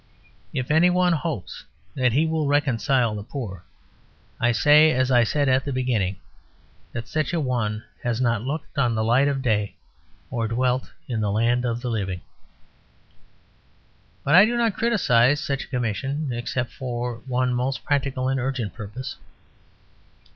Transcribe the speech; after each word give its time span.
If 0.51 0.71
any 0.71 0.89
one 0.89 1.13
hopes 1.13 1.63
that 1.93 2.11
he 2.13 2.25
will 2.25 2.47
reconcile 2.47 3.13
the 3.13 3.21
poor, 3.21 3.63
I 4.39 4.51
say, 4.51 4.91
as 4.93 5.11
I 5.11 5.23
said 5.23 5.47
at 5.47 5.63
the 5.63 5.71
beginning, 5.71 6.15
that 6.91 7.07
such 7.07 7.33
a 7.33 7.39
one 7.39 7.83
has 8.01 8.19
not 8.19 8.41
looked 8.41 8.79
on 8.79 8.95
the 8.95 9.03
light 9.03 9.27
of 9.27 9.43
day 9.43 9.75
or 10.31 10.47
dwelt 10.47 10.89
in 11.07 11.21
the 11.21 11.29
land 11.29 11.65
of 11.65 11.81
the 11.81 11.89
living. 11.91 12.21
But 14.23 14.33
I 14.33 14.43
do 14.45 14.57
not 14.57 14.73
criticise 14.75 15.39
such 15.39 15.65
a 15.65 15.69
Commission 15.69 16.31
except 16.33 16.71
for 16.71 17.17
one 17.27 17.53
most 17.53 17.83
practical 17.85 18.27
and 18.27 18.39
urgent 18.39 18.73
purpose. 18.73 19.17